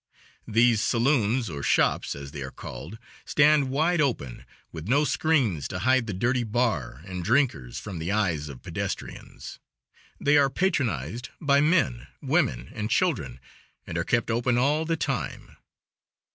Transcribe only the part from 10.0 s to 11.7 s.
They are patronized by